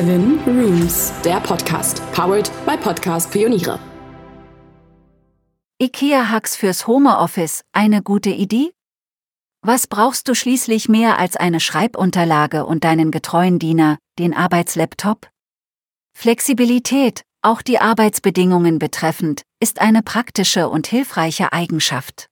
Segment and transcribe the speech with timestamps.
[0.00, 3.78] Seven Rooms, der Podcast, powered by Podcast Pioniere.
[5.78, 8.72] IKEA-Hacks fürs Homeoffice, eine gute Idee?
[9.60, 15.28] Was brauchst du schließlich mehr als eine Schreibunterlage und deinen getreuen Diener, den Arbeitslaptop?
[16.16, 22.30] Flexibilität, auch die Arbeitsbedingungen betreffend, ist eine praktische und hilfreiche Eigenschaft.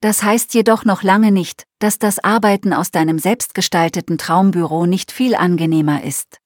[0.00, 5.34] Das heißt jedoch noch lange nicht, dass das Arbeiten aus deinem selbstgestalteten Traumbüro nicht viel
[5.34, 6.39] angenehmer ist.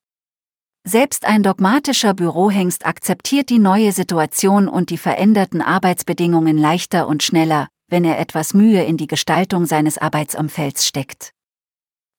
[0.86, 7.68] Selbst ein dogmatischer Bürohengst akzeptiert die neue Situation und die veränderten Arbeitsbedingungen leichter und schneller,
[7.88, 11.32] wenn er etwas Mühe in die Gestaltung seines Arbeitsumfelds steckt.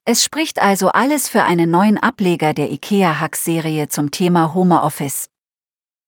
[0.03, 5.29] Es spricht also alles für einen neuen Ableger der IKEA-Hacks-Serie zum Thema Homeoffice.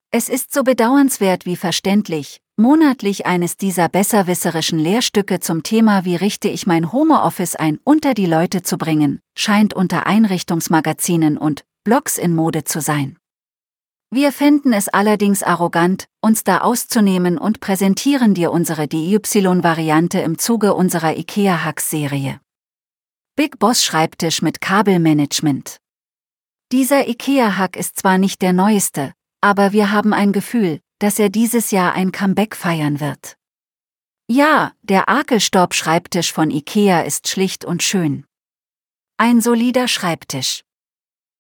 [0.09, 6.47] Es ist so bedauernswert wie verständlich, monatlich eines dieser besserwisserischen Lehrstücke zum Thema Wie richte
[6.47, 12.35] ich mein Homeoffice ein unter die Leute zu bringen, scheint unter Einrichtungsmagazinen und Blogs in
[12.35, 13.15] Mode zu sein.
[14.11, 20.73] Wir fänden es allerdings arrogant, uns da auszunehmen und präsentieren dir unsere DY-Variante im Zuge
[20.73, 22.41] unserer IKEA-Hacks-Serie.
[23.37, 25.77] Big Boss Schreibtisch mit Kabelmanagement.
[26.73, 31.71] Dieser IKEA-Hack ist zwar nicht der neueste, aber wir haben ein Gefühl, dass er dieses
[31.71, 33.37] Jahr ein Comeback feiern wird.
[34.29, 38.25] Ja, der Akelstorb-Schreibtisch von IKEA ist schlicht und schön.
[39.15, 40.66] Ein solider Schreibtisch.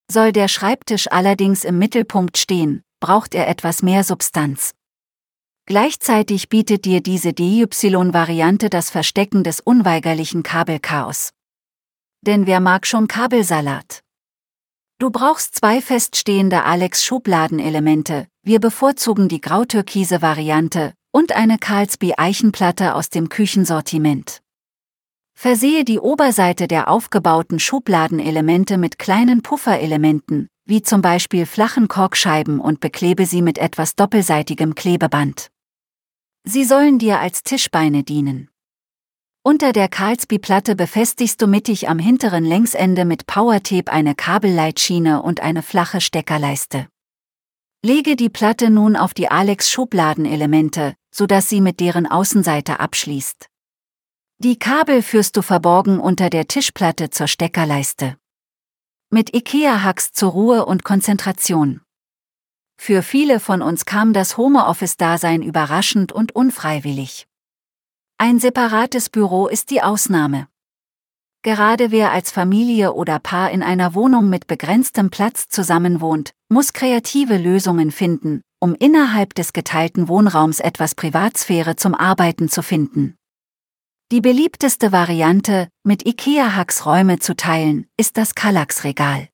[0.09, 4.73] Soll der Schreibtisch allerdings im Mittelpunkt stehen, braucht er etwas mehr Substanz.
[5.65, 11.31] Gleichzeitig bietet dir diese DY-Variante das Verstecken des unweigerlichen Kabelchaos.
[12.21, 14.01] Denn wer mag schon Kabelsalat?
[14.97, 23.09] Du brauchst zwei feststehende Alex-Schubladenelemente, wir bevorzugen die grautürkise Variante, und eine Carlsby Eichenplatte aus
[23.09, 24.41] dem Küchensortiment.
[25.39, 32.79] Versehe die Oberseite der aufgebauten Schubladenelemente mit kleinen Pufferelementen, wie zum Beispiel flachen Korkscheiben und
[32.79, 35.49] beklebe sie mit etwas doppelseitigem Klebeband.
[36.43, 38.49] Sie sollen dir als Tischbeine dienen.
[39.43, 45.61] Unter der Carlsby-Platte befestigst du mittig am hinteren Längsende mit Powertape eine Kabelleitschiene und eine
[45.61, 46.87] flache Steckerleiste.
[47.85, 53.49] Lege die Platte nun auf die Alex-Schubladenelemente, sodass sie mit deren Außenseite abschließt.
[54.39, 58.17] Die Kabel führst du verborgen unter der Tischplatte zur Steckerleiste.
[59.09, 61.81] Mit IKEA-Hacks zur Ruhe und Konzentration.
[62.79, 67.25] Für viele von uns kam das Homeoffice-Dasein überraschend und unfreiwillig.
[68.19, 70.47] Ein separates Büro ist die Ausnahme.
[71.41, 77.37] Gerade wer als Familie oder Paar in einer Wohnung mit begrenztem Platz zusammenwohnt, muss kreative
[77.37, 83.17] Lösungen finden, um innerhalb des geteilten Wohnraums etwas Privatsphäre zum Arbeiten zu finden.
[84.09, 89.27] Die beliebteste Variante, mit IKEA-Hacks Räume zu teilen, ist das Kallax-Regal.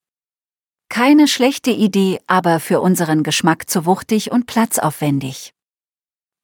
[0.90, 5.54] Keine schlechte Idee, aber für unseren Geschmack zu wuchtig und platzaufwendig.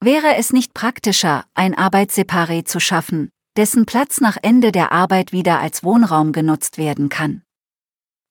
[0.00, 5.58] Wäre es nicht praktischer, ein Arbeitsseparé zu schaffen, dessen Platz nach Ende der Arbeit wieder
[5.58, 7.42] als Wohnraum genutzt werden kann?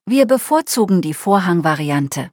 [0.05, 2.31] Wir bevorzugen die Vorhangvariante.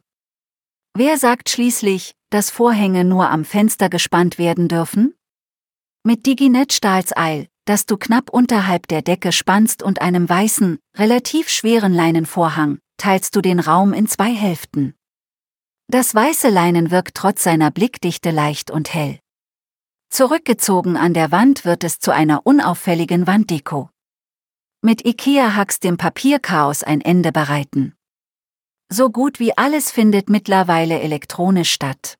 [0.94, 5.16] Wer sagt schließlich, dass Vorhänge nur am Fenster gespannt werden dürfen?
[6.04, 11.92] Mit Diginet Stahlseil, das du knapp unterhalb der Decke spannst und einem weißen, relativ schweren
[11.92, 14.94] Leinenvorhang, teilst du den Raum in zwei Hälften.
[15.88, 19.18] Das weiße Leinen wirkt trotz seiner Blickdichte leicht und hell.
[20.10, 23.90] Zurückgezogen an der Wand wird es zu einer unauffälligen Wanddeko.
[24.80, 27.94] Mit IKEA-Hacks dem Papierchaos ein Ende bereiten.
[28.88, 32.16] So gut wie alles findet mittlerweile elektronisch statt.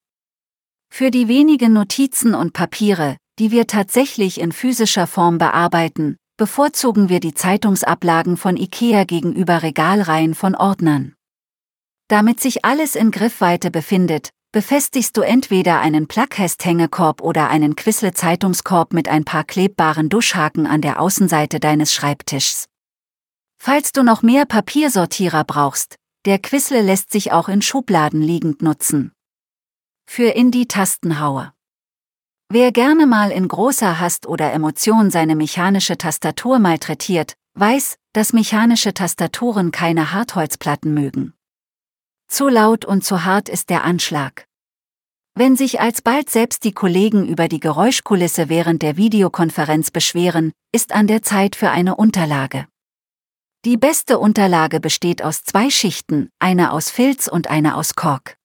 [0.91, 7.21] Für die wenigen Notizen und Papiere, die wir tatsächlich in physischer Form bearbeiten, bevorzugen wir
[7.21, 11.15] die Zeitungsablagen von IKEA gegenüber Regalreihen von Ordnern.
[12.09, 19.09] Damit sich alles in Griffweite befindet, befestigst du entweder einen Plug-Hängkorb oder einen Quisle-Zeitungskorb mit
[19.09, 22.67] ein paar klebbaren Duschhaken an der Außenseite deines Schreibtischs.
[23.59, 29.13] Falls du noch mehr Papiersortierer brauchst, der Quisle lässt sich auch in Schubladen liegend nutzen.
[30.07, 31.56] Für Indie-Tastenhauer.
[32.49, 38.95] Wer gerne mal in großer Hast oder Emotion seine mechanische Tastatur malträtiert, weiß, dass mechanische
[38.95, 41.35] Tastaturen keine Hartholzplatten mögen.
[42.29, 44.47] Zu laut und zu hart ist der Anschlag.
[45.35, 51.09] Wenn sich alsbald selbst die Kollegen über die Geräuschkulisse während der Videokonferenz beschweren, ist an
[51.09, 52.67] der Zeit für eine Unterlage.
[53.65, 58.36] Die beste Unterlage besteht aus zwei Schichten, eine aus Filz und eine aus Kork.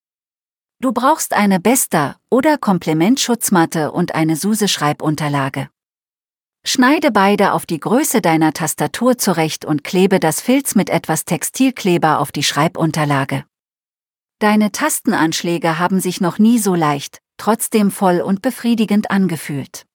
[0.81, 5.69] Du brauchst eine Besta- oder Komplementschutzmatte und eine SUSE-Schreibunterlage.
[6.65, 12.17] Schneide beide auf die Größe deiner Tastatur zurecht und klebe das Filz mit etwas Textilkleber
[12.17, 13.45] auf die Schreibunterlage.
[14.39, 19.85] Deine Tastenanschläge haben sich noch nie so leicht, trotzdem voll und befriedigend angefühlt.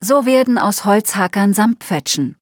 [0.00, 2.41] So werden aus Holzhackern Samtpfötschen.